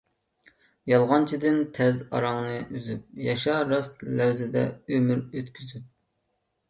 [0.91, 5.87] يالغانچىدىن تەز ئاراڭنى ئۈزۈپ، ياشا راست لەۋزدە ئۆمۈر ئۆتكۈزۈپ.